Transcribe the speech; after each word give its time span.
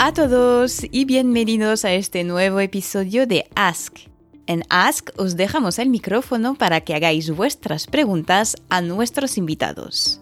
A 0.00 0.12
todos 0.12 0.82
y 0.90 1.04
bienvenidos 1.04 1.84
a 1.84 1.92
este 1.92 2.24
nuevo 2.24 2.60
episodio 2.60 3.26
de 3.26 3.46
Ask. 3.54 3.96
En 4.46 4.64
Ask 4.68 5.10
os 5.16 5.36
dejamos 5.36 5.78
el 5.78 5.88
micrófono 5.88 6.56
para 6.56 6.80
que 6.82 6.94
hagáis 6.94 7.30
vuestras 7.30 7.86
preguntas 7.86 8.56
a 8.68 8.82
nuestros 8.82 9.38
invitados. 9.38 10.20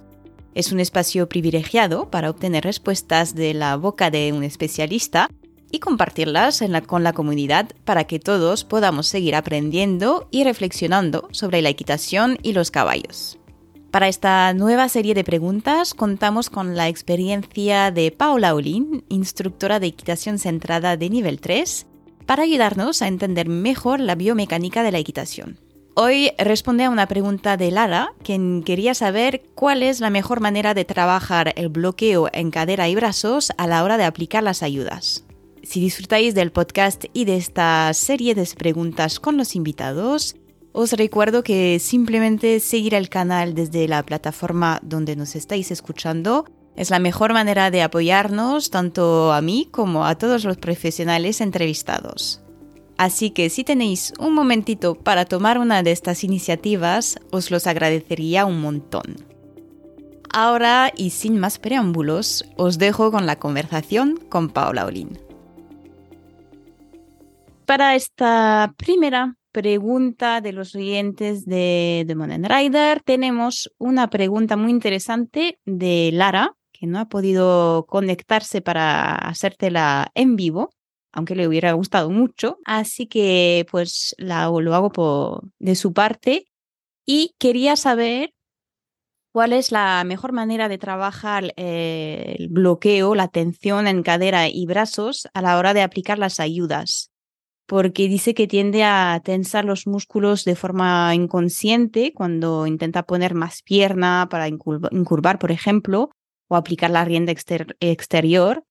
Es 0.54 0.72
un 0.72 0.78
espacio 0.78 1.28
privilegiado 1.28 2.10
para 2.10 2.28
obtener 2.30 2.64
respuestas 2.64 3.34
de 3.34 3.54
la 3.54 3.76
boca 3.76 4.10
de 4.10 4.32
un 4.32 4.44
especialista 4.44 5.30
y 5.70 5.80
compartirlas 5.80 6.62
con 6.86 7.02
la 7.02 7.14
comunidad 7.14 7.70
para 7.84 8.04
que 8.04 8.20
todos 8.20 8.64
podamos 8.64 9.08
seguir 9.08 9.34
aprendiendo 9.34 10.28
y 10.30 10.44
reflexionando 10.44 11.28
sobre 11.32 11.62
la 11.62 11.70
equitación 11.70 12.38
y 12.42 12.52
los 12.52 12.70
caballos. 12.70 13.38
Para 13.92 14.08
esta 14.08 14.54
nueva 14.54 14.88
serie 14.88 15.12
de 15.12 15.22
preguntas 15.22 15.92
contamos 15.92 16.48
con 16.48 16.76
la 16.76 16.88
experiencia 16.88 17.90
de 17.90 18.10
Paula 18.10 18.54
Olin, 18.54 19.04
instructora 19.10 19.80
de 19.80 19.88
equitación 19.88 20.38
centrada 20.38 20.96
de 20.96 21.10
nivel 21.10 21.40
3, 21.40 21.86
para 22.24 22.44
ayudarnos 22.44 23.02
a 23.02 23.06
entender 23.06 23.50
mejor 23.50 24.00
la 24.00 24.14
biomecánica 24.14 24.82
de 24.82 24.92
la 24.92 24.98
equitación. 24.98 25.58
Hoy 25.94 26.30
responde 26.38 26.84
a 26.84 26.90
una 26.90 27.06
pregunta 27.06 27.58
de 27.58 27.70
Lara, 27.70 28.14
quien 28.24 28.62
quería 28.62 28.94
saber 28.94 29.42
cuál 29.54 29.82
es 29.82 30.00
la 30.00 30.08
mejor 30.08 30.40
manera 30.40 30.72
de 30.72 30.86
trabajar 30.86 31.52
el 31.54 31.68
bloqueo 31.68 32.30
en 32.32 32.50
cadera 32.50 32.88
y 32.88 32.94
brazos 32.94 33.52
a 33.58 33.66
la 33.66 33.84
hora 33.84 33.98
de 33.98 34.04
aplicar 34.04 34.42
las 34.42 34.62
ayudas. 34.62 35.26
Si 35.64 35.80
disfrutáis 35.80 36.34
del 36.34 36.50
podcast 36.50 37.04
y 37.12 37.26
de 37.26 37.36
esta 37.36 37.92
serie 37.92 38.34
de 38.34 38.48
preguntas 38.56 39.20
con 39.20 39.36
los 39.36 39.54
invitados, 39.54 40.34
os 40.72 40.92
recuerdo 40.92 41.42
que 41.42 41.78
simplemente 41.78 42.60
seguir 42.60 42.94
el 42.94 43.08
canal 43.08 43.54
desde 43.54 43.86
la 43.88 44.02
plataforma 44.02 44.80
donde 44.82 45.16
nos 45.16 45.36
estáis 45.36 45.70
escuchando 45.70 46.46
es 46.76 46.90
la 46.90 46.98
mejor 46.98 47.34
manera 47.34 47.70
de 47.70 47.82
apoyarnos 47.82 48.70
tanto 48.70 49.32
a 49.32 49.42
mí 49.42 49.68
como 49.70 50.06
a 50.06 50.16
todos 50.16 50.44
los 50.44 50.56
profesionales 50.56 51.40
entrevistados. 51.40 52.40
Así 52.96 53.30
que 53.30 53.50
si 53.50 53.64
tenéis 53.64 54.14
un 54.18 54.34
momentito 54.34 54.94
para 54.94 55.24
tomar 55.24 55.58
una 55.58 55.82
de 55.82 55.92
estas 55.92 56.24
iniciativas, 56.24 57.18
os 57.30 57.50
los 57.50 57.66
agradecería 57.66 58.46
un 58.46 58.60
montón. 58.60 59.16
Ahora 60.32 60.92
y 60.96 61.10
sin 61.10 61.38
más 61.38 61.58
preámbulos, 61.58 62.44
os 62.56 62.78
dejo 62.78 63.10
con 63.10 63.26
la 63.26 63.38
conversación 63.38 64.18
con 64.30 64.48
Paula 64.48 64.86
Olin. 64.86 65.18
Para 67.66 67.94
esta 67.94 68.72
primera 68.78 69.36
pregunta 69.52 70.40
de 70.40 70.52
los 70.52 70.74
oyentes 70.74 71.44
de, 71.44 72.12
Modern 72.16 72.44
Rider, 72.44 73.02
tenemos 73.02 73.70
una 73.78 74.08
pregunta 74.08 74.56
muy 74.56 74.70
interesante 74.70 75.60
de 75.64 76.10
Lara, 76.12 76.56
que 76.72 76.86
no 76.86 76.98
ha 76.98 77.08
podido 77.08 77.86
conectarse 77.86 78.62
para 78.62 79.14
hacértela 79.14 80.10
en 80.14 80.36
vivo, 80.36 80.70
aunque 81.12 81.36
le 81.36 81.46
hubiera 81.46 81.72
gustado 81.72 82.10
mucho. 82.10 82.58
Así 82.64 83.06
que 83.06 83.66
pues 83.70 84.14
la, 84.18 84.46
lo 84.48 84.74
hago 84.74 84.90
por, 84.90 85.44
de 85.58 85.76
su 85.76 85.92
parte. 85.92 86.46
Y 87.04 87.34
quería 87.38 87.76
saber 87.76 88.32
cuál 89.32 89.52
es 89.52 89.70
la 89.70 90.02
mejor 90.04 90.32
manera 90.32 90.68
de 90.68 90.78
trabajar 90.78 91.52
eh, 91.56 92.36
el 92.38 92.48
bloqueo, 92.48 93.14
la 93.14 93.28
tensión 93.28 93.86
en 93.86 94.02
cadera 94.02 94.48
y 94.48 94.66
brazos 94.66 95.28
a 95.34 95.42
la 95.42 95.58
hora 95.58 95.74
de 95.74 95.82
aplicar 95.82 96.18
las 96.18 96.40
ayudas 96.40 97.11
porque 97.72 98.06
dice 98.06 98.34
que 98.34 98.46
tiende 98.46 98.84
a 98.84 99.22
tensar 99.24 99.64
los 99.64 99.86
músculos 99.86 100.44
de 100.44 100.56
forma 100.56 101.14
inconsciente 101.14 102.12
cuando 102.12 102.66
intenta 102.66 103.04
poner 103.04 103.34
más 103.34 103.62
pierna 103.62 104.28
para 104.30 104.46
incurvar, 104.46 105.38
por 105.38 105.50
ejemplo, 105.50 106.10
o 106.48 106.56
aplicar 106.56 106.90
la 106.90 107.06
rienda 107.06 107.32
exterior. 107.32 108.62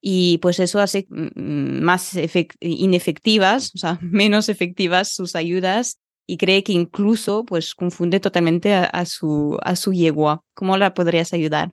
Y 0.00 0.38
pues 0.38 0.58
eso 0.58 0.80
hace 0.80 1.06
mm, 1.08 1.82
más 1.82 2.18
inefectivas, 2.58 3.72
o 3.76 3.78
sea, 3.78 3.96
menos 4.02 4.48
efectivas 4.48 5.14
sus 5.14 5.36
ayudas 5.36 6.00
y 6.26 6.36
cree 6.36 6.64
que 6.64 6.72
incluso 6.72 7.44
pues 7.44 7.76
confunde 7.76 8.18
totalmente 8.18 8.74
a, 8.74 9.04
su, 9.04 9.56
a 9.62 9.76
su 9.76 9.92
yegua. 9.92 10.42
¿Cómo 10.54 10.76
la 10.76 10.94
podrías 10.94 11.32
ayudar? 11.32 11.70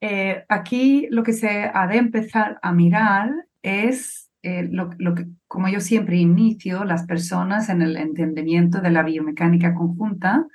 Eh, 0.00 0.44
aquí 0.48 1.06
lo 1.12 1.22
que 1.22 1.34
se 1.34 1.70
ha 1.72 1.86
de 1.86 1.98
empezar 1.98 2.58
a 2.62 2.72
mirar 2.72 3.30
es 3.62 4.31
eh, 4.42 4.68
lo, 4.70 4.90
que, 4.90 5.26
como 5.46 5.68
yo 5.68 5.80
siempre 5.80 6.16
inicio 6.16 6.84
las 6.84 7.06
personas 7.06 7.68
en 7.68 7.82
el 7.82 7.96
entendimiento 7.96 8.80
de 8.80 8.90
la 8.90 9.02
biomecánica 9.02 9.74
conjunta, 9.74 10.46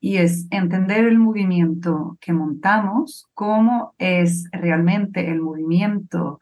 y 0.00 0.18
es 0.18 0.46
entender 0.50 1.06
el 1.06 1.18
movimiento 1.18 2.18
que 2.20 2.32
montamos, 2.32 3.26
cómo 3.32 3.94
es 3.98 4.48
realmente 4.52 5.30
el 5.30 5.40
movimiento 5.40 6.40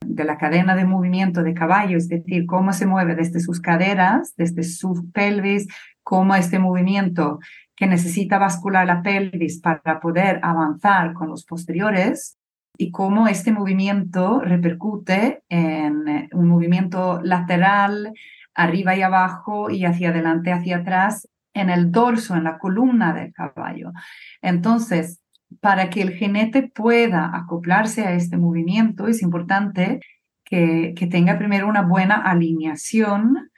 de 0.00 0.24
la 0.24 0.38
cadena 0.38 0.74
de 0.76 0.84
movimiento 0.84 1.42
de 1.42 1.52
caballo, 1.52 1.96
es 1.96 2.08
decir, 2.08 2.46
cómo 2.46 2.72
se 2.72 2.86
mueve 2.86 3.16
desde 3.16 3.40
sus 3.40 3.60
caderas, 3.60 4.34
desde 4.36 4.62
su 4.62 5.10
pelvis, 5.12 5.66
cómo 6.02 6.34
este 6.34 6.58
movimiento 6.58 7.40
que 7.76 7.86
necesita 7.86 8.38
bascular 8.38 8.86
la 8.86 9.02
pelvis 9.02 9.60
para 9.60 10.00
poder 10.00 10.40
avanzar 10.42 11.12
con 11.12 11.28
los 11.28 11.44
posteriores, 11.44 12.38
y 12.80 12.90
cómo 12.90 13.28
este 13.28 13.52
movimiento 13.52 14.40
repercute 14.40 15.42
en 15.50 16.08
eh, 16.08 16.28
un 16.32 16.48
movimiento 16.48 17.20
lateral, 17.22 18.14
arriba 18.54 18.96
y 18.96 19.02
abajo 19.02 19.68
y 19.68 19.84
hacia 19.84 20.08
adelante, 20.08 20.50
hacia 20.50 20.78
atrás, 20.78 21.28
en 21.52 21.68
el 21.68 21.92
dorso, 21.92 22.36
en 22.36 22.44
la 22.44 22.56
columna 22.56 23.12
del 23.12 23.34
caballo. 23.34 23.92
Entonces, 24.40 25.20
para 25.60 25.90
que 25.90 26.00
el 26.00 26.12
jinete 26.12 26.62
pueda 26.74 27.30
acoplarse 27.36 28.06
a 28.06 28.14
este 28.14 28.38
movimiento, 28.38 29.08
es 29.08 29.20
importante 29.20 30.00
que, 30.42 30.94
que 30.96 31.06
tenga 31.06 31.36
primero 31.36 31.68
una 31.68 31.82
buena 31.82 32.14
alineación 32.14 33.49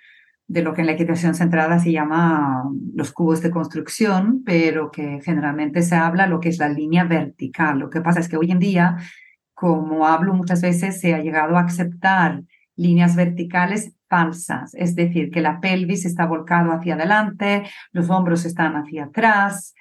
de 0.52 0.62
lo 0.62 0.74
que 0.74 0.82
en 0.82 0.86
la 0.86 0.92
equitación 0.92 1.34
centrada 1.34 1.78
se 1.78 1.92
llama 1.92 2.64
los 2.94 3.10
cubos 3.10 3.40
de 3.40 3.50
construcción, 3.50 4.42
pero 4.44 4.90
que 4.90 5.20
generalmente 5.24 5.80
se 5.80 5.94
habla 5.94 6.26
lo 6.26 6.40
que 6.40 6.50
es 6.50 6.58
la 6.58 6.68
línea 6.68 7.04
vertical. 7.04 7.78
Lo 7.78 7.88
que 7.88 8.02
pasa 8.02 8.20
es 8.20 8.28
que 8.28 8.36
hoy 8.36 8.50
en 8.50 8.58
día, 8.58 8.96
como 9.54 10.06
hablo 10.06 10.34
muchas 10.34 10.60
veces, 10.60 11.00
se 11.00 11.14
ha 11.14 11.22
llegado 11.22 11.56
a 11.56 11.62
aceptar 11.62 12.42
líneas 12.76 13.16
verticales 13.16 13.96
falsas, 14.10 14.74
es 14.74 14.94
decir, 14.94 15.30
que 15.30 15.40
la 15.40 15.58
pelvis 15.58 16.04
está 16.04 16.26
volcado 16.26 16.72
hacia 16.72 16.94
adelante, 16.94 17.62
los 17.92 18.10
hombros 18.10 18.44
están 18.44 18.74
hacia 18.76 19.04
atrás, 19.04 19.74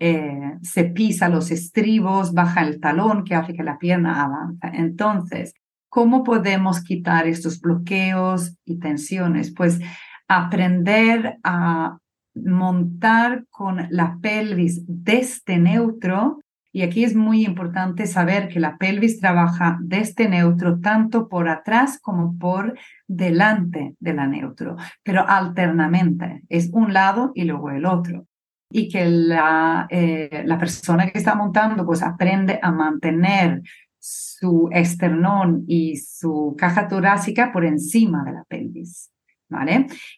eh, 0.00 0.56
se 0.62 0.84
pisa 0.84 1.28
los 1.28 1.52
estribos, 1.52 2.34
baja 2.34 2.62
el 2.62 2.80
talón 2.80 3.24
que 3.24 3.36
hace 3.36 3.54
que 3.54 3.62
la 3.62 3.78
pierna 3.78 4.24
avance. 4.24 4.66
Entonces, 4.72 5.54
¿cómo 5.88 6.24
podemos 6.24 6.82
quitar 6.82 7.28
estos 7.28 7.60
bloqueos 7.60 8.56
y 8.64 8.80
tensiones? 8.80 9.54
Pues 9.54 9.78
aprender 10.28 11.38
a 11.42 11.98
montar 12.34 13.44
con 13.50 13.86
la 13.90 14.18
pelvis 14.20 14.82
desde 14.86 15.58
neutro. 15.58 16.40
Y 16.70 16.82
aquí 16.82 17.02
es 17.02 17.16
muy 17.16 17.44
importante 17.44 18.06
saber 18.06 18.48
que 18.48 18.60
la 18.60 18.76
pelvis 18.76 19.18
trabaja 19.20 19.78
desde 19.80 20.28
neutro 20.28 20.78
tanto 20.80 21.28
por 21.28 21.48
atrás 21.48 21.98
como 22.00 22.38
por 22.38 22.78
delante 23.06 23.96
de 23.98 24.12
la 24.12 24.26
neutro, 24.26 24.76
pero 25.02 25.26
alternamente. 25.26 26.42
Es 26.48 26.70
un 26.72 26.92
lado 26.92 27.32
y 27.34 27.44
luego 27.44 27.70
el 27.70 27.86
otro. 27.86 28.26
Y 28.70 28.90
que 28.90 29.06
la, 29.06 29.86
eh, 29.88 30.42
la 30.44 30.58
persona 30.58 31.10
que 31.10 31.18
está 31.18 31.34
montando 31.34 31.86
pues 31.86 32.02
aprende 32.02 32.60
a 32.62 32.70
mantener 32.70 33.62
su 33.98 34.68
esternón 34.70 35.64
y 35.66 35.96
su 35.96 36.54
caja 36.56 36.86
torácica 36.86 37.50
por 37.50 37.64
encima 37.64 38.24
de 38.24 38.32
la 38.32 38.44
pelvis. 38.44 39.10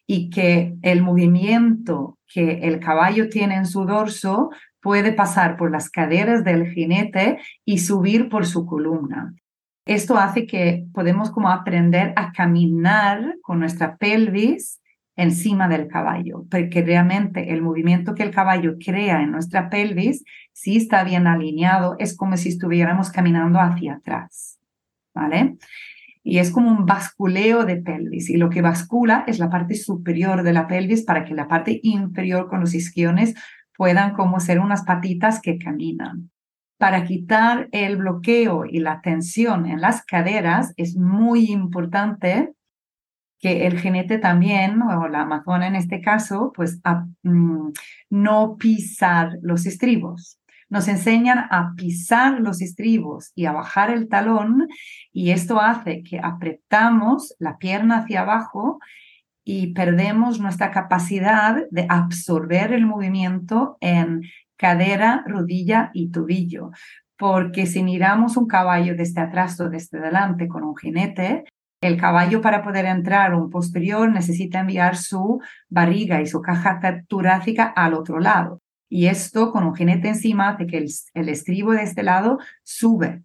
Y 0.06 0.30
que 0.30 0.74
el 0.82 1.02
movimiento 1.02 2.18
que 2.26 2.60
el 2.62 2.80
caballo 2.80 3.28
tiene 3.28 3.56
en 3.56 3.66
su 3.66 3.84
dorso 3.84 4.50
puede 4.80 5.12
pasar 5.12 5.56
por 5.56 5.70
las 5.70 5.90
caderas 5.90 6.44
del 6.44 6.70
jinete 6.70 7.38
y 7.64 7.78
subir 7.78 8.28
por 8.28 8.46
su 8.46 8.66
columna. 8.66 9.34
Esto 9.86 10.16
hace 10.16 10.46
que 10.46 10.86
podemos 10.92 11.30
como 11.30 11.50
aprender 11.50 12.12
a 12.16 12.32
caminar 12.32 13.36
con 13.42 13.58
nuestra 13.60 13.96
pelvis 13.96 14.80
encima 15.16 15.68
del 15.68 15.86
caballo, 15.86 16.46
porque 16.50 16.82
realmente 16.82 17.52
el 17.52 17.60
movimiento 17.60 18.14
que 18.14 18.22
el 18.22 18.30
caballo 18.30 18.76
crea 18.78 19.20
en 19.20 19.32
nuestra 19.32 19.68
pelvis, 19.68 20.24
si 20.52 20.76
está 20.76 21.04
bien 21.04 21.26
alineado, 21.26 21.96
es 21.98 22.16
como 22.16 22.36
si 22.36 22.48
estuviéramos 22.48 23.10
caminando 23.10 23.58
hacia 23.58 23.94
atrás, 23.94 24.58
¿vale? 25.14 25.56
Y 26.22 26.38
es 26.38 26.50
como 26.50 26.70
un 26.70 26.86
basculeo 26.86 27.64
de 27.64 27.76
pelvis 27.76 28.28
y 28.28 28.36
lo 28.36 28.50
que 28.50 28.62
bascula 28.62 29.24
es 29.26 29.38
la 29.38 29.48
parte 29.48 29.74
superior 29.74 30.42
de 30.42 30.52
la 30.52 30.66
pelvis 30.66 31.02
para 31.02 31.24
que 31.24 31.34
la 31.34 31.48
parte 31.48 31.80
inferior 31.82 32.48
con 32.48 32.60
los 32.60 32.74
isquiones 32.74 33.34
puedan 33.76 34.12
como 34.12 34.40
ser 34.40 34.60
unas 34.60 34.84
patitas 34.84 35.40
que 35.40 35.58
caminan. 35.58 36.30
Para 36.78 37.04
quitar 37.04 37.68
el 37.72 37.96
bloqueo 37.96 38.64
y 38.66 38.80
la 38.80 39.00
tensión 39.00 39.66
en 39.66 39.80
las 39.80 40.04
caderas 40.04 40.72
es 40.76 40.96
muy 40.96 41.50
importante 41.50 42.52
que 43.38 43.66
el 43.66 43.78
jinete 43.78 44.18
también, 44.18 44.82
o 44.82 45.08
la 45.08 45.22
amazona 45.22 45.66
en 45.66 45.74
este 45.74 46.02
caso, 46.02 46.52
pues 46.54 46.80
mm, 47.22 47.70
no 48.10 48.56
pisar 48.58 49.38
los 49.40 49.64
estribos, 49.64 50.39
nos 50.70 50.88
enseñan 50.88 51.38
a 51.50 51.74
pisar 51.76 52.40
los 52.40 52.62
estribos 52.62 53.32
y 53.34 53.46
a 53.46 53.52
bajar 53.52 53.90
el 53.90 54.08
talón 54.08 54.68
y 55.12 55.32
esto 55.32 55.60
hace 55.60 56.02
que 56.02 56.20
apretamos 56.22 57.34
la 57.38 57.58
pierna 57.58 57.98
hacia 57.98 58.22
abajo 58.22 58.78
y 59.44 59.72
perdemos 59.74 60.38
nuestra 60.40 60.70
capacidad 60.70 61.56
de 61.70 61.86
absorber 61.88 62.72
el 62.72 62.86
movimiento 62.86 63.76
en 63.80 64.22
cadera, 64.56 65.24
rodilla 65.26 65.90
y 65.92 66.10
tobillo. 66.10 66.70
Porque 67.18 67.66
si 67.66 67.82
miramos 67.82 68.36
un 68.36 68.46
caballo 68.46 68.94
desde 68.94 69.20
atrás 69.20 69.60
o 69.60 69.68
desde 69.68 70.00
delante 70.00 70.46
con 70.46 70.62
un 70.62 70.76
jinete, 70.76 71.44
el 71.82 71.96
caballo 71.98 72.40
para 72.40 72.62
poder 72.62 72.84
entrar 72.84 73.34
un 73.34 73.50
posterior 73.50 74.10
necesita 74.10 74.60
enviar 74.60 74.96
su 74.96 75.40
barriga 75.68 76.20
y 76.20 76.26
su 76.26 76.40
caja 76.42 76.78
torácica 77.08 77.64
al 77.64 77.94
otro 77.94 78.20
lado. 78.20 78.60
Y 78.90 79.06
esto 79.06 79.52
con 79.52 79.64
un 79.64 79.74
jinete 79.74 80.08
encima 80.08 80.50
hace 80.50 80.66
que 80.66 80.76
el, 80.76 81.28
estribo 81.28 81.72
de 81.72 81.84
este 81.84 82.02
lado 82.02 82.38
sube 82.64 83.22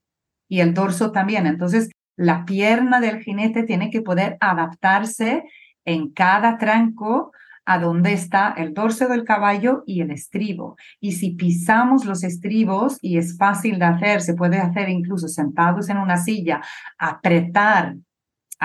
y 0.48 0.60
el 0.60 0.76
dorso 0.76 1.12
también. 1.12 1.48
Entonces, 1.48 1.90
la 2.16 2.46
pierna 2.46 3.02
del 3.02 3.22
jinete 3.22 3.64
tiene 3.64 3.90
que 3.90 4.02
poder 4.02 4.38
adaptarse 4.40 5.44
en 5.84 6.12
cada 6.12 6.60
tranco 6.60 7.32
a 7.66 7.80
donde 7.80 8.14
está 8.14 8.54
el 8.56 8.76
dorso 8.76 9.08
del 9.08 9.24
caballo 9.24 9.84
y 9.88 10.02
el 10.02 10.12
estribo. 10.12 10.78
Y 11.00 11.14
si 11.14 11.32
pisamos 11.32 12.06
los 12.06 12.24
estribos, 12.24 13.00
y 13.02 13.18
es 13.18 13.36
fácil 13.36 13.80
de 13.80 13.86
hacer, 13.86 14.22
se 14.22 14.36
puede 14.36 14.60
hacer 14.60 14.88
incluso 14.88 15.28
sentados 15.28 15.90
en 15.90 15.98
una 15.98 16.18
silla, 16.18 16.62
apretar 17.00 17.96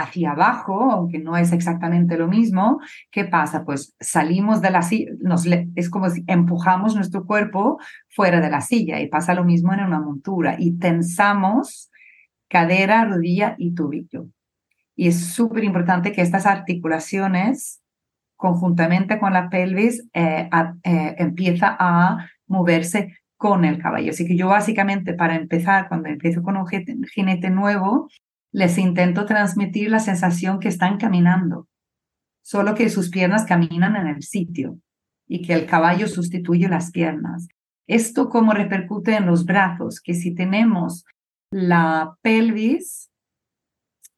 hacia 0.01 0.33
abajo, 0.33 0.91
aunque 0.91 1.19
no 1.19 1.37
es 1.37 1.53
exactamente 1.53 2.17
lo 2.17 2.29
mismo, 2.29 2.81
¿qué 3.11 3.25
pasa? 3.25 3.65
Pues 3.65 3.95
salimos 4.01 4.61
de 4.61 4.71
la 4.71 4.83
silla, 4.83 5.13
nos 5.21 5.47
es 5.47 5.91
como 5.91 6.11
si 6.11 6.25
empujamos 6.27 6.95
nuestro 6.95 7.27
cuerpo 7.27 7.79
fuera 8.09 8.41
de 8.41 8.51
la 8.51 8.61
silla 8.61 9.01
y 9.01 9.09
pasa 9.09 9.35
lo 9.35 9.45
mismo 9.45 9.73
en 9.73 9.81
una 9.81 10.01
montura 10.01 10.57
y 10.59 10.79
tensamos 10.79 11.91
cadera, 12.49 13.05
rodilla 13.05 13.55
y 13.59 13.75
tobillo. 13.75 14.27
Y 14.97 15.09
es 15.09 15.19
súper 15.33 15.65
importante 15.65 16.13
que 16.13 16.21
estas 16.21 16.45
articulaciones, 16.47 17.81
conjuntamente 18.37 19.19
con 19.19 19.33
la 19.33 19.49
pelvis, 19.49 20.07
eh, 20.13 20.51
eh, 20.83 21.15
empieza 21.19 21.77
a 21.79 22.29
moverse 22.47 23.17
con 23.37 23.65
el 23.65 23.79
caballo. 23.79 24.11
Así 24.11 24.27
que 24.27 24.37
yo 24.37 24.49
básicamente 24.49 25.15
para 25.15 25.37
empezar, 25.37 25.89
cuando 25.89 26.11
empiezo 26.11 26.43
con 26.43 26.59
un 26.59 26.67
jinete 26.67 27.49
nuevo, 27.49 28.09
les 28.53 28.79
intento 28.79 29.27
transmitir 29.27 29.91
la 29.91 30.01
sensación 30.01 30.59
que 30.59 30.69
están 30.69 30.99
caminando, 30.99 31.69
solo 32.43 32.75
que 32.75 32.91
sus 32.91 33.11
piernas 33.11 33.45
caminan 33.45 33.97
en 33.97 34.07
el 34.09 34.23
sitio 34.23 34.79
y 35.29 35.43
que 35.43 35.55
el 35.55 35.67
caballo 35.67 36.09
sustituye 36.09 36.69
las 36.69 36.91
piernas. 36.91 37.49
Esto 37.87 38.29
como 38.29 38.53
repercute 38.53 39.15
en 39.15 39.27
los 39.27 39.45
brazos, 39.45 40.01
que 40.01 40.15
si 40.15 40.35
tenemos 40.35 41.05
la 41.51 42.17
pelvis 42.23 43.11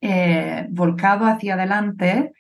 eh, 0.01 0.67
volcado 0.71 1.27
hacia 1.27 1.55
adelante, 1.55 2.33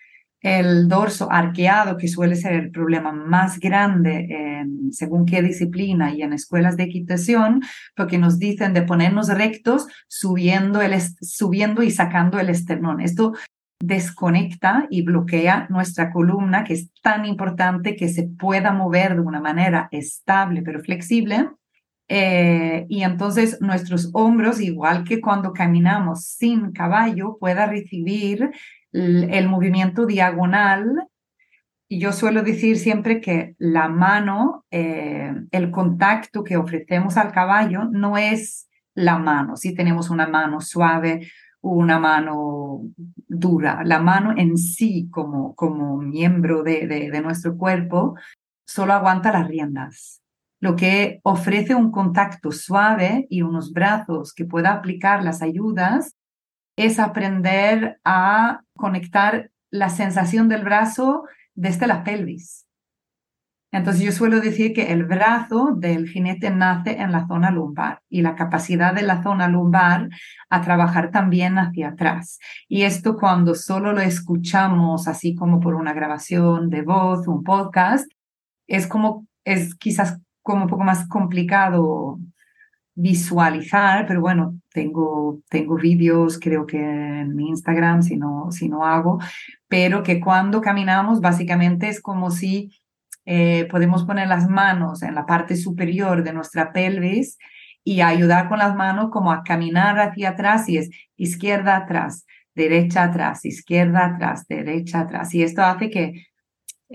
el 0.42 0.88
dorso 0.88 1.30
arqueado, 1.30 1.96
que 1.96 2.08
suele 2.08 2.36
ser 2.36 2.54
el 2.54 2.70
problema 2.70 3.12
más 3.12 3.58
grande 3.60 4.66
según 4.90 5.24
qué 5.24 5.40
disciplina 5.40 6.12
y 6.12 6.22
en 6.22 6.32
escuelas 6.32 6.76
de 6.76 6.84
equitación, 6.84 7.62
porque 7.96 8.18
nos 8.18 8.38
dicen 8.38 8.74
de 8.74 8.82
ponernos 8.82 9.28
rectos 9.28 9.86
subiendo, 10.08 10.82
el 10.82 11.00
subiendo 11.20 11.82
y 11.82 11.90
sacando 11.90 12.38
el 12.40 12.50
esternón. 12.50 13.00
Esto 13.00 13.32
desconecta 13.80 14.86
y 14.90 15.02
bloquea 15.02 15.66
nuestra 15.70 16.12
columna, 16.12 16.64
que 16.64 16.74
es 16.74 16.92
tan 17.02 17.24
importante 17.24 17.96
que 17.96 18.08
se 18.08 18.24
pueda 18.24 18.72
mover 18.72 19.14
de 19.14 19.20
una 19.20 19.40
manera 19.40 19.88
estable 19.90 20.62
pero 20.62 20.80
flexible 20.80 21.48
eh, 22.14 22.84
y 22.90 23.04
entonces 23.04 23.58
nuestros 23.62 24.10
hombros, 24.12 24.60
igual 24.60 25.02
que 25.04 25.22
cuando 25.22 25.54
caminamos 25.54 26.26
sin 26.26 26.72
caballo, 26.72 27.38
pueda 27.40 27.66
recibir 27.66 28.50
el, 28.92 29.48
movimiento 29.48 30.06
diagonal. 30.06 31.08
Yo 31.88 32.12
suelo 32.12 32.42
decir 32.42 32.78
siempre 32.78 33.20
que 33.20 33.54
la 33.58 33.88
mano, 33.88 34.64
eh, 34.70 35.32
el 35.50 35.70
contacto 35.70 36.44
que 36.44 36.56
ofrecemos 36.56 37.16
al 37.16 37.32
caballo 37.32 37.84
no 37.84 38.16
es 38.16 38.68
la 38.94 39.18
mano. 39.18 39.56
Si 39.56 39.74
tenemos 39.74 40.10
una 40.10 40.26
mano 40.26 40.60
suave, 40.60 41.28
una 41.60 41.98
mano 41.98 42.82
dura, 43.28 43.82
la 43.84 44.00
mano 44.00 44.34
en 44.36 44.56
sí 44.56 45.08
como, 45.10 45.54
como 45.54 45.98
miembro 45.98 46.62
de, 46.62 46.86
de 46.86 47.20
nuestro 47.20 47.56
cuerpo 47.56 48.16
solo 48.66 48.94
aguanta 48.94 49.32
las 49.32 49.46
riendas 49.46 50.22
lo 50.62 50.76
que 50.76 51.18
ofrece 51.24 51.74
un 51.74 51.90
contacto 51.90 52.52
suave 52.52 53.26
y 53.28 53.42
unos 53.42 53.72
brazos 53.72 54.32
que 54.32 54.44
pueda 54.44 54.72
aplicar 54.72 55.24
las 55.24 55.42
ayudas 55.42 56.14
es 56.76 57.00
aprender 57.00 57.98
a 58.04 58.60
conectar 58.82 59.52
la 59.70 59.90
sensación 59.90 60.48
del 60.48 60.64
brazo 60.64 61.22
desde 61.54 61.86
la 61.86 62.02
pelvis. 62.02 62.66
Entonces 63.70 64.02
yo 64.02 64.10
suelo 64.10 64.40
decir 64.40 64.72
que 64.74 64.92
el 64.92 65.04
brazo 65.04 65.70
del 65.76 66.08
jinete 66.08 66.50
nace 66.50 67.00
en 67.00 67.12
la 67.12 67.28
zona 67.28 67.52
lumbar 67.52 68.02
y 68.10 68.22
la 68.22 68.34
capacidad 68.34 68.92
de 68.92 69.02
la 69.02 69.22
zona 69.22 69.46
lumbar 69.46 70.08
a 70.50 70.60
trabajar 70.62 71.12
también 71.12 71.58
hacia 71.58 71.90
atrás. 71.90 72.40
Y 72.68 72.82
esto 72.82 73.16
cuando 73.16 73.54
solo 73.54 73.92
lo 73.92 74.00
escuchamos 74.00 75.06
así 75.06 75.36
como 75.36 75.60
por 75.60 75.76
una 75.76 75.92
grabación 75.92 76.68
de 76.68 76.82
voz, 76.82 77.28
un 77.28 77.44
podcast, 77.44 78.10
es 78.66 78.88
como, 78.88 79.28
es 79.44 79.76
quizás 79.76 80.18
como 80.42 80.64
un 80.64 80.68
poco 80.68 80.82
más 80.82 81.06
complicado 81.06 82.18
visualizar, 82.94 84.06
pero 84.06 84.20
bueno, 84.20 84.60
tengo, 84.70 85.40
tengo 85.48 85.76
vídeos, 85.76 86.38
creo 86.38 86.66
que 86.66 86.78
en 86.78 87.34
mi 87.34 87.48
Instagram, 87.48 88.02
si 88.02 88.16
no, 88.16 88.50
si 88.50 88.68
no 88.68 88.84
hago, 88.84 89.18
pero 89.68 90.02
que 90.02 90.20
cuando 90.20 90.60
caminamos 90.60 91.20
básicamente 91.20 91.88
es 91.88 92.00
como 92.00 92.30
si 92.30 92.70
eh, 93.24 93.66
podemos 93.70 94.04
poner 94.04 94.28
las 94.28 94.48
manos 94.48 95.02
en 95.02 95.14
la 95.14 95.26
parte 95.26 95.56
superior 95.56 96.22
de 96.22 96.32
nuestra 96.32 96.72
pelvis 96.72 97.38
y 97.84 98.00
ayudar 98.00 98.48
con 98.48 98.58
las 98.58 98.74
manos 98.74 99.10
como 99.10 99.32
a 99.32 99.42
caminar 99.42 99.98
hacia 99.98 100.30
atrás 100.30 100.68
y 100.68 100.78
es 100.78 100.90
izquierda 101.16 101.76
atrás, 101.76 102.26
derecha 102.54 103.04
atrás, 103.04 103.44
izquierda 103.44 104.06
atrás, 104.06 104.46
derecha 104.48 105.00
atrás. 105.00 105.34
Y 105.34 105.42
esto 105.42 105.62
hace 105.62 105.90
que 105.90 106.26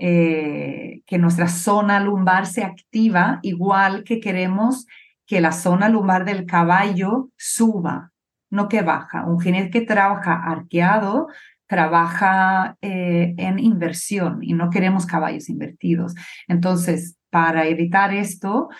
eh, 0.00 1.02
que 1.06 1.18
nuestra 1.18 1.48
zona 1.48 1.98
lumbar 1.98 2.46
se 2.46 2.62
activa 2.62 3.40
igual 3.42 4.04
que 4.04 4.20
queremos 4.20 4.86
que 5.28 5.42
la 5.42 5.52
zona 5.52 5.90
lumbar 5.90 6.24
del 6.24 6.46
caballo 6.46 7.30
suba, 7.36 8.12
no 8.50 8.66
que 8.68 8.80
baja. 8.80 9.26
Un 9.26 9.38
jinete 9.38 9.70
que 9.70 9.82
trabaja 9.82 10.32
arqueado 10.32 11.28
trabaja 11.66 12.78
eh, 12.80 13.34
en 13.36 13.58
inversión 13.58 14.38
y 14.40 14.54
no 14.54 14.70
queremos 14.70 15.04
caballos 15.04 15.50
invertidos. 15.50 16.14
Entonces, 16.48 17.18
para 17.28 17.66
evitar 17.66 18.14
esto 18.14 18.70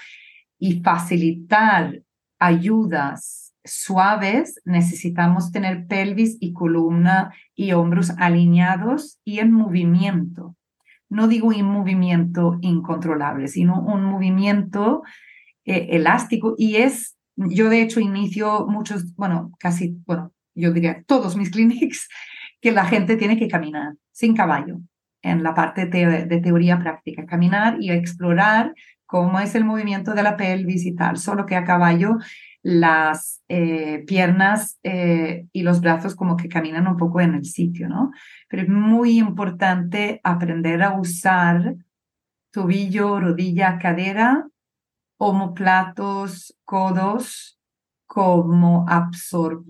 y 0.58 0.80
facilitar 0.80 2.00
ayudas 2.38 3.52
suaves, 3.62 4.58
necesitamos 4.64 5.52
tener 5.52 5.86
pelvis 5.86 6.38
y 6.40 6.54
columna 6.54 7.34
y 7.54 7.72
hombros 7.72 8.14
alineados 8.16 9.20
y 9.22 9.40
en 9.40 9.52
movimiento 9.52 10.56
no 11.10 11.26
digo 11.26 11.48
un 11.48 11.62
movimiento 11.62 12.58
incontrolable, 12.60 13.48
sino 13.48 13.80
un 13.80 14.04
movimiento 14.04 15.02
eh, 15.68 15.88
elástico 15.96 16.54
y 16.56 16.76
es, 16.76 17.16
yo 17.36 17.68
de 17.68 17.82
hecho 17.82 18.00
inicio 18.00 18.66
muchos, 18.66 19.14
bueno, 19.14 19.52
casi, 19.58 19.98
bueno, 20.06 20.32
yo 20.54 20.72
diría 20.72 21.04
todos 21.06 21.36
mis 21.36 21.50
clinics, 21.52 22.08
que 22.60 22.72
la 22.72 22.84
gente 22.84 23.16
tiene 23.16 23.38
que 23.38 23.48
caminar 23.48 23.94
sin 24.10 24.34
caballo 24.34 24.80
en 25.22 25.42
la 25.42 25.54
parte 25.54 25.86
de 25.86 26.40
teoría 26.40 26.78
práctica, 26.78 27.26
caminar 27.26 27.76
y 27.80 27.90
explorar 27.90 28.72
cómo 29.08 29.40
es 29.40 29.54
el 29.54 29.64
movimiento 29.64 30.14
de 30.14 30.22
la 30.22 30.36
pelvis 30.36 30.84
y 30.84 30.94
tal, 30.94 31.16
solo 31.16 31.46
que 31.46 31.56
a 31.56 31.64
caballo 31.64 32.18
las 32.62 33.42
eh, 33.48 34.04
piernas 34.06 34.78
eh, 34.82 35.46
y 35.52 35.62
los 35.62 35.80
brazos 35.80 36.14
como 36.14 36.36
que 36.36 36.48
caminan 36.48 36.86
un 36.86 36.96
poco 36.96 37.20
en 37.20 37.34
el 37.34 37.44
sitio, 37.44 37.88
¿no? 37.88 38.10
Pero 38.48 38.62
es 38.64 38.68
muy 38.68 39.18
importante 39.18 40.20
aprender 40.24 40.82
a 40.82 40.98
usar 40.98 41.76
tobillo, 42.50 43.20
rodilla, 43.20 43.78
cadera, 43.78 44.46
homoplatos, 45.18 46.56
codos 46.64 47.58
como 48.06 48.86
absorber, 48.88 49.66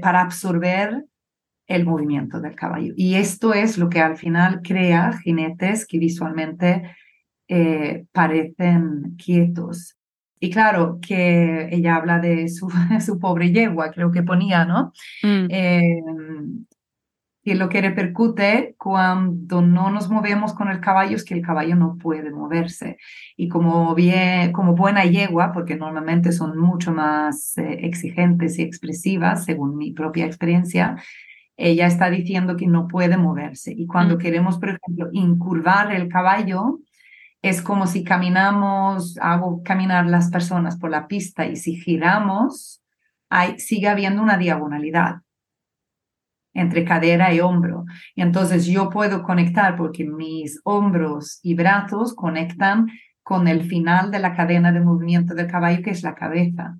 para 0.00 0.20
absorber 0.20 1.04
el 1.66 1.84
movimiento 1.84 2.40
del 2.40 2.54
caballo. 2.54 2.94
Y 2.96 3.16
esto 3.16 3.52
es 3.52 3.76
lo 3.76 3.88
que 3.88 4.00
al 4.00 4.16
final 4.16 4.62
crea 4.62 5.18
jinetes 5.18 5.86
que 5.86 5.98
visualmente 5.98 6.94
eh, 7.48 8.06
parecen 8.12 9.16
quietos 9.16 9.98
y 10.40 10.50
claro, 10.50 10.98
que 11.00 11.68
ella 11.70 11.96
habla 11.96 12.18
de 12.18 12.48
su, 12.48 12.68
su 13.04 13.18
pobre 13.18 13.52
yegua, 13.52 13.90
creo 13.90 14.10
que 14.10 14.22
ponía, 14.22 14.64
¿no? 14.64 14.92
Mm. 15.22 15.46
Em, 15.50 16.66
que 17.48 17.54
lo 17.54 17.70
que 17.70 17.80
repercute 17.80 18.74
cuando 18.76 19.62
no 19.62 19.90
nos 19.90 20.10
movemos 20.10 20.52
con 20.52 20.68
el 20.68 20.80
caballo 20.80 21.16
es 21.16 21.24
que 21.24 21.32
el 21.32 21.40
caballo 21.40 21.76
no 21.76 21.96
puede 21.96 22.30
moverse. 22.30 22.98
Y 23.38 23.48
como, 23.48 23.94
bien, 23.94 24.52
como 24.52 24.74
buena 24.74 25.06
yegua, 25.06 25.52
porque 25.52 25.74
normalmente 25.74 26.30
son 26.32 26.58
mucho 26.58 26.92
más 26.92 27.56
eh, 27.56 27.86
exigentes 27.86 28.58
y 28.58 28.62
expresivas, 28.62 29.46
según 29.46 29.78
mi 29.78 29.92
propia 29.92 30.26
experiencia, 30.26 30.96
ella 31.56 31.86
está 31.86 32.10
diciendo 32.10 32.54
que 32.54 32.66
no 32.66 32.86
puede 32.86 33.16
moverse. 33.16 33.72
Y 33.74 33.86
cuando 33.86 34.16
mm. 34.16 34.18
queremos, 34.18 34.58
por 34.58 34.68
ejemplo, 34.68 35.08
incurvar 35.12 35.94
el 35.94 36.08
caballo, 36.08 36.80
es 37.40 37.62
como 37.62 37.86
si 37.86 38.04
caminamos, 38.04 39.16
hago 39.22 39.62
caminar 39.62 40.04
las 40.04 40.30
personas 40.30 40.76
por 40.76 40.90
la 40.90 41.08
pista 41.08 41.46
y 41.46 41.56
si 41.56 41.76
giramos, 41.76 42.82
hay, 43.30 43.58
sigue 43.58 43.88
habiendo 43.88 44.22
una 44.22 44.36
diagonalidad 44.36 45.22
entre 46.58 46.84
cadera 46.84 47.32
y 47.32 47.40
hombro. 47.40 47.84
Y 48.14 48.22
entonces 48.22 48.66
yo 48.66 48.90
puedo 48.90 49.22
conectar 49.22 49.76
porque 49.76 50.04
mis 50.04 50.60
hombros 50.64 51.40
y 51.42 51.54
brazos 51.54 52.14
conectan 52.14 52.86
con 53.22 53.46
el 53.46 53.64
final 53.64 54.10
de 54.10 54.18
la 54.18 54.34
cadena 54.34 54.72
de 54.72 54.80
movimiento 54.80 55.34
del 55.34 55.46
caballo, 55.46 55.82
que 55.82 55.90
es 55.90 56.02
la 56.02 56.14
cabeza. 56.14 56.78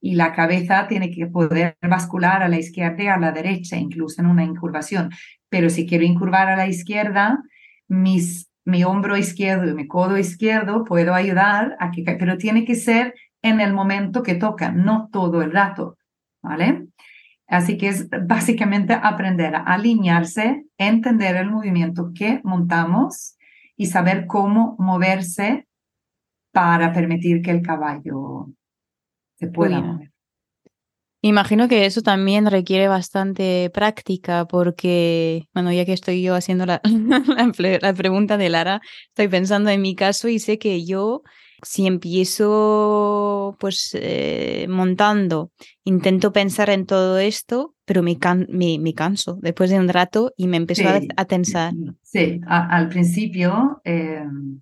Y 0.00 0.14
la 0.14 0.32
cabeza 0.32 0.86
tiene 0.88 1.10
que 1.10 1.26
poder 1.26 1.76
bascular 1.82 2.42
a 2.42 2.48
la 2.48 2.58
izquierda 2.58 3.02
y 3.02 3.06
a 3.08 3.18
la 3.18 3.32
derecha, 3.32 3.76
incluso 3.76 4.22
en 4.22 4.28
una 4.28 4.42
incurvación. 4.42 5.10
Pero 5.50 5.68
si 5.68 5.86
quiero 5.86 6.04
incurvar 6.04 6.48
a 6.48 6.56
la 6.56 6.66
izquierda, 6.66 7.38
mis, 7.86 8.50
mi 8.64 8.82
hombro 8.82 9.16
izquierdo 9.16 9.68
y 9.70 9.74
mi 9.74 9.86
codo 9.86 10.16
izquierdo 10.16 10.84
puedo 10.84 11.12
ayudar 11.12 11.76
a 11.80 11.90
que, 11.90 12.02
pero 12.02 12.38
tiene 12.38 12.64
que 12.64 12.76
ser 12.76 13.14
en 13.42 13.60
el 13.60 13.74
momento 13.74 14.22
que 14.22 14.34
toca, 14.34 14.72
no 14.72 15.08
todo 15.12 15.42
el 15.42 15.52
rato, 15.52 15.98
¿vale? 16.42 16.86
Así 17.50 17.76
que 17.76 17.88
es 17.88 18.08
básicamente 18.08 18.92
aprender 18.94 19.56
a 19.56 19.62
alinearse, 19.62 20.66
entender 20.78 21.34
el 21.34 21.50
movimiento 21.50 22.12
que 22.14 22.40
montamos 22.44 23.36
y 23.76 23.86
saber 23.86 24.26
cómo 24.28 24.76
moverse 24.78 25.66
para 26.52 26.92
permitir 26.92 27.42
que 27.42 27.50
el 27.50 27.62
caballo 27.62 28.50
se 29.34 29.48
pueda 29.48 29.80
mover. 29.80 30.12
Imagino 31.22 31.68
que 31.68 31.86
eso 31.86 32.02
también 32.02 32.46
requiere 32.46 32.86
bastante 32.86 33.68
práctica 33.74 34.46
porque, 34.46 35.48
bueno, 35.52 35.72
ya 35.72 35.84
que 35.84 35.92
estoy 35.92 36.22
yo 36.22 36.36
haciendo 36.36 36.66
la, 36.66 36.80
la, 37.82 37.92
pregunta 37.94 38.36
de 38.38 38.48
Lara, 38.48 38.80
estoy 39.08 39.26
pensando 39.26 39.70
en 39.70 39.82
mi 39.82 39.96
caso 39.96 40.28
y 40.28 40.38
sé 40.38 40.58
que 40.58 40.86
yo 40.86 41.22
si 41.62 41.86
empiezo 41.86 43.56
pues 43.58 43.90
eh, 43.94 44.66
montando, 44.68 45.50
intento 45.84 46.32
pensar 46.32 46.70
en 46.70 46.86
todo 46.86 47.18
esto, 47.18 47.74
pero 47.84 48.02
me, 48.02 48.18
me, 48.48 48.94
canso 48.94 49.38
después 49.40 49.70
de 49.70 49.78
un 49.78 49.88
rato 49.88 50.32
y 50.36 50.46
me 50.46 50.56
empiezo 50.56 50.88
a, 51.16 51.24
tensar. 51.24 51.72
Sí, 52.02 52.40
al 52.46 52.88
principio, 52.88 53.80
em, 53.84 54.60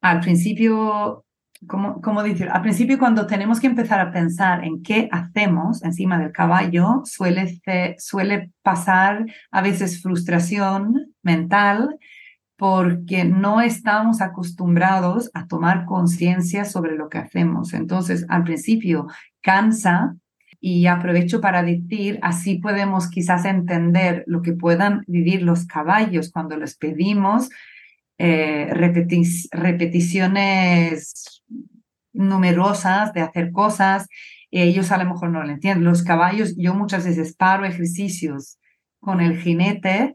al 0.00 0.20
principio, 0.20 1.24
¿cómo, 1.66 2.00
¿cómo, 2.00 2.22
decir? 2.22 2.48
Al 2.48 2.62
principio 2.62 2.98
cuando 2.98 3.26
tenemos 3.26 3.60
que 3.60 3.66
empezar 3.66 4.00
a 4.00 4.12
pensar 4.12 4.64
en 4.64 4.82
qué 4.82 5.08
hacemos 5.12 5.82
encima 5.82 6.18
del 6.18 6.32
caballo, 6.32 7.02
suele, 7.04 7.60
suele 7.98 8.52
pasar 8.62 9.26
a 9.50 9.62
veces 9.62 10.02
frustración 10.02 11.14
mental 11.22 11.98
porque 12.62 13.24
no 13.24 13.60
estamos 13.60 14.20
acostumbrados 14.20 15.32
a 15.34 15.48
tomar 15.48 15.84
conciencia 15.84 16.64
sobre 16.64 16.94
lo 16.94 17.08
que 17.08 17.18
hacemos. 17.18 17.74
Entonces, 17.74 18.24
al 18.28 18.44
principio 18.44 19.08
cansa 19.40 20.14
y 20.60 20.86
aprovecho 20.86 21.40
para 21.40 21.64
decir, 21.64 22.20
así 22.22 22.58
podemos 22.58 23.10
quizás 23.10 23.46
entender 23.46 24.22
lo 24.28 24.42
que 24.42 24.52
puedan 24.52 25.02
vivir 25.08 25.42
los 25.42 25.66
caballos 25.66 26.30
cuando 26.30 26.56
les 26.56 26.76
pedimos 26.76 27.48
eh, 28.16 28.72
repeticiones 29.50 31.42
numerosas 32.12 33.12
de 33.12 33.22
hacer 33.22 33.50
cosas. 33.50 34.06
Ellos 34.52 34.92
a 34.92 34.98
lo 34.98 35.12
mejor 35.12 35.30
no 35.30 35.42
lo 35.42 35.50
entienden. 35.50 35.82
Los 35.82 36.04
caballos, 36.04 36.54
yo 36.56 36.74
muchas 36.74 37.06
veces 37.06 37.34
paro 37.34 37.64
ejercicios 37.64 38.60
con 39.00 39.20
el 39.20 39.40
jinete 39.40 40.14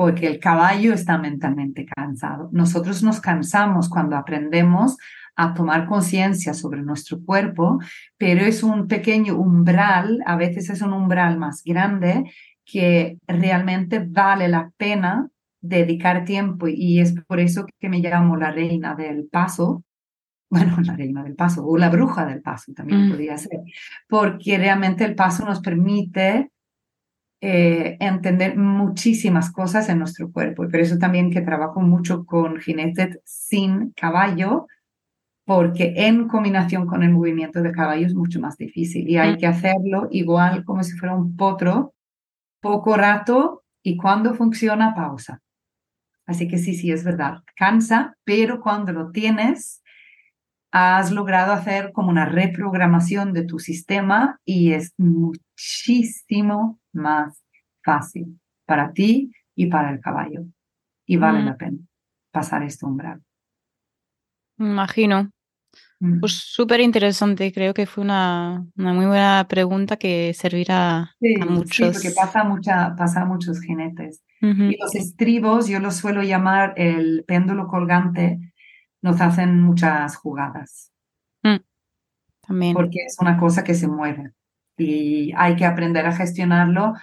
porque 0.00 0.26
el 0.26 0.38
caballo 0.38 0.94
está 0.94 1.18
mentalmente 1.18 1.84
cansado. 1.84 2.48
Nosotros 2.52 3.02
nos 3.02 3.20
cansamos 3.20 3.90
cuando 3.90 4.16
aprendemos 4.16 4.96
a 5.36 5.52
tomar 5.52 5.86
conciencia 5.86 6.54
sobre 6.54 6.80
nuestro 6.80 7.22
cuerpo, 7.22 7.78
pero 8.16 8.40
es 8.40 8.62
un 8.62 8.88
pequeño 8.88 9.36
umbral, 9.36 10.22
a 10.24 10.36
veces 10.36 10.70
es 10.70 10.80
un 10.80 10.94
umbral 10.94 11.36
más 11.36 11.62
grande 11.62 12.32
que 12.64 13.18
realmente 13.26 13.98
vale 13.98 14.48
la 14.48 14.72
pena 14.78 15.28
dedicar 15.60 16.24
tiempo 16.24 16.66
y 16.66 17.00
es 17.00 17.12
por 17.26 17.38
eso 17.38 17.66
que 17.78 17.90
me 17.90 17.98
llamo 17.98 18.38
la 18.38 18.52
reina 18.52 18.94
del 18.94 19.28
paso, 19.30 19.84
bueno, 20.48 20.78
la 20.80 20.96
reina 20.96 21.22
del 21.22 21.34
paso 21.34 21.62
o 21.62 21.76
la 21.76 21.90
bruja 21.90 22.24
del 22.24 22.40
paso 22.40 22.72
también 22.72 23.06
mm. 23.06 23.10
podría 23.10 23.36
ser, 23.36 23.60
porque 24.08 24.56
realmente 24.56 25.04
el 25.04 25.14
paso 25.14 25.44
nos 25.44 25.60
permite 25.60 26.52
eh, 27.42 27.96
entender 28.00 28.56
muchísimas 28.56 29.50
cosas 29.50 29.88
en 29.88 29.98
nuestro 29.98 30.30
cuerpo. 30.30 30.64
Y 30.64 30.68
por 30.68 30.80
eso 30.80 30.98
también 30.98 31.30
que 31.30 31.40
trabajo 31.40 31.80
mucho 31.80 32.24
con 32.26 32.60
jinetes 32.60 33.18
sin 33.24 33.92
caballo, 33.92 34.66
porque 35.44 35.94
en 35.96 36.28
combinación 36.28 36.86
con 36.86 37.02
el 37.02 37.10
movimiento 37.10 37.62
de 37.62 37.72
caballo 37.72 38.06
es 38.06 38.14
mucho 38.14 38.40
más 38.40 38.56
difícil 38.56 39.08
y 39.08 39.16
hay 39.16 39.36
que 39.36 39.46
hacerlo 39.46 40.06
igual 40.10 40.64
como 40.64 40.84
si 40.84 40.92
fuera 40.92 41.14
un 41.14 41.36
potro, 41.36 41.94
poco 42.60 42.96
rato 42.96 43.64
y 43.82 43.96
cuando 43.96 44.34
funciona, 44.34 44.94
pausa. 44.94 45.40
Así 46.26 46.46
que 46.46 46.58
sí, 46.58 46.74
sí, 46.74 46.92
es 46.92 47.02
verdad, 47.02 47.38
cansa, 47.56 48.16
pero 48.22 48.60
cuando 48.60 48.92
lo 48.92 49.10
tienes, 49.10 49.82
has 50.70 51.10
logrado 51.10 51.52
hacer 51.52 51.90
como 51.92 52.10
una 52.10 52.26
reprogramación 52.26 53.32
de 53.32 53.44
tu 53.44 53.58
sistema 53.58 54.38
y 54.44 54.72
es 54.72 54.92
muchísimo 55.60 56.80
más 56.92 57.42
fácil 57.84 58.40
para 58.66 58.92
ti 58.92 59.32
y 59.54 59.66
para 59.66 59.90
el 59.90 60.00
caballo. 60.00 60.44
Y 61.06 61.16
vale 61.16 61.42
mm. 61.42 61.46
la 61.46 61.56
pena 61.56 61.78
pasar 62.30 62.62
este 62.62 62.86
umbral. 62.86 63.20
Imagino. 64.58 65.30
Mm. 66.00 66.20
Pues 66.20 66.32
súper 66.32 66.80
interesante, 66.80 67.52
creo 67.52 67.74
que 67.74 67.86
fue 67.86 68.04
una, 68.04 68.64
una, 68.76 68.92
muy 68.92 69.06
buena 69.06 69.46
pregunta 69.48 69.96
que 69.96 70.32
servirá 70.34 71.00
a 71.00 71.44
muchos. 71.46 71.76
Sí, 71.76 71.92
porque 71.92 72.10
pasa, 72.10 72.44
mucha, 72.44 72.94
pasa 72.96 73.22
a 73.22 73.26
muchos 73.26 73.60
jinetes. 73.60 74.22
Y 74.42 74.78
los 74.78 74.94
estribos, 74.94 75.68
yo 75.68 75.80
los 75.80 75.96
suelo 75.96 76.22
llamar 76.22 76.72
el 76.76 77.24
péndulo 77.26 77.68
colgante, 77.68 78.54
nos 79.02 79.20
hacen 79.20 79.60
muchas 79.60 80.16
jugadas. 80.16 80.92
Mm. 81.42 81.56
También. 82.46 82.74
Porque 82.74 83.04
es 83.06 83.16
una 83.20 83.36
cosa 83.38 83.62
que 83.62 83.74
se 83.74 83.86
mueve 83.86 84.32
y 84.80 85.32
hay 85.36 85.56
que 85.56 85.66
aprender 85.66 86.06
a 86.06 86.12
gestionarlo 86.12 86.94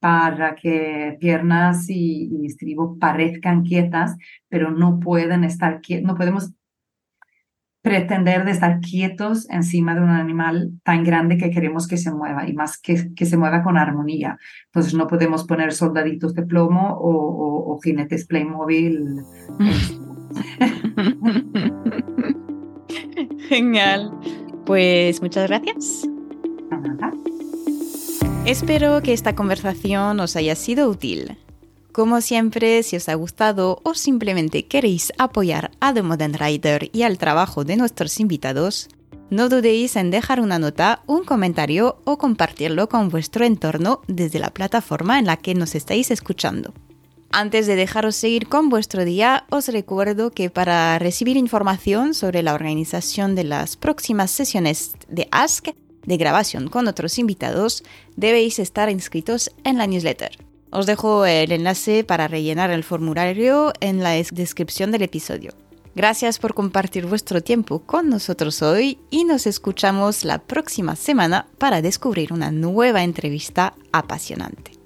para 0.00 0.54
que 0.54 1.16
piernas 1.20 1.86
y, 1.88 2.46
estribo 2.46 2.98
parezcan 2.98 3.62
quietas, 3.62 4.16
pero 4.48 4.70
no 4.70 5.00
pueden 5.00 5.44
estar 5.44 5.80
no 6.02 6.14
podemos 6.14 6.52
pretender 7.82 8.44
de 8.44 8.50
estar 8.50 8.80
quietos 8.80 9.48
encima 9.50 9.94
de 9.94 10.02
un 10.02 10.10
animal 10.10 10.72
tan 10.82 11.04
grande 11.04 11.38
que 11.38 11.50
queremos 11.50 11.86
que 11.86 11.96
se 11.96 12.12
mueva 12.12 12.48
y 12.48 12.52
más 12.52 12.76
que, 12.78 13.14
que 13.14 13.24
se 13.24 13.36
mueva 13.36 13.62
con 13.62 13.78
armonía. 13.78 14.36
Entonces 14.66 14.94
no 14.94 15.06
podemos 15.06 15.44
poner 15.44 15.72
soldaditos 15.72 16.34
de 16.34 16.42
plomo 16.42 16.98
o, 17.00 17.72
o 17.72 17.80
jinetes 17.80 18.26
Playmobil. 18.26 19.22
Genial. 23.48 24.12
Pues 24.66 25.22
muchas 25.22 25.48
gracias. 25.48 26.08
Espero 28.48 29.02
que 29.02 29.12
esta 29.12 29.34
conversación 29.34 30.18
os 30.20 30.34
haya 30.34 30.56
sido 30.56 30.88
útil. 30.88 31.36
Como 31.92 32.22
siempre, 32.22 32.82
si 32.82 32.96
os 32.96 33.10
ha 33.10 33.14
gustado 33.14 33.78
o 33.84 33.92
simplemente 33.92 34.64
queréis 34.64 35.12
apoyar 35.18 35.70
a 35.80 35.92
The 35.92 36.00
Modern 36.00 36.32
Rider 36.32 36.88
y 36.94 37.02
al 37.02 37.18
trabajo 37.18 37.64
de 37.64 37.76
nuestros 37.76 38.18
invitados, 38.20 38.88
no 39.28 39.50
dudéis 39.50 39.96
en 39.96 40.10
dejar 40.10 40.40
una 40.40 40.58
nota, 40.58 41.02
un 41.06 41.24
comentario 41.24 42.00
o 42.04 42.16
compartirlo 42.16 42.88
con 42.88 43.10
vuestro 43.10 43.44
entorno 43.44 44.00
desde 44.06 44.38
la 44.38 44.48
plataforma 44.48 45.18
en 45.18 45.26
la 45.26 45.36
que 45.36 45.54
nos 45.54 45.74
estáis 45.74 46.10
escuchando. 46.10 46.72
Antes 47.30 47.66
de 47.66 47.76
dejaros 47.76 48.16
seguir 48.16 48.48
con 48.48 48.70
vuestro 48.70 49.04
día, 49.04 49.44
os 49.50 49.68
recuerdo 49.68 50.30
que 50.30 50.48
para 50.48 50.98
recibir 50.98 51.36
información 51.36 52.14
sobre 52.14 52.42
la 52.42 52.54
organización 52.54 53.34
de 53.34 53.44
las 53.44 53.76
próximas 53.76 54.30
sesiones 54.30 54.92
de 55.06 55.28
Ask, 55.32 55.68
de 56.08 56.16
grabación 56.16 56.68
con 56.68 56.88
otros 56.88 57.18
invitados, 57.18 57.84
debéis 58.16 58.58
estar 58.58 58.88
inscritos 58.88 59.52
en 59.62 59.76
la 59.76 59.86
newsletter. 59.86 60.38
Os 60.70 60.86
dejo 60.86 61.26
el 61.26 61.52
enlace 61.52 62.02
para 62.02 62.28
rellenar 62.28 62.70
el 62.70 62.82
formulario 62.82 63.72
en 63.80 64.02
la 64.02 64.12
descripción 64.12 64.90
del 64.90 65.02
episodio. 65.02 65.52
Gracias 65.94 66.38
por 66.38 66.54
compartir 66.54 67.06
vuestro 67.06 67.42
tiempo 67.42 67.80
con 67.80 68.08
nosotros 68.08 68.62
hoy 68.62 68.98
y 69.10 69.24
nos 69.24 69.46
escuchamos 69.46 70.24
la 70.24 70.38
próxima 70.38 70.96
semana 70.96 71.46
para 71.58 71.82
descubrir 71.82 72.32
una 72.32 72.50
nueva 72.50 73.02
entrevista 73.02 73.74
apasionante. 73.92 74.77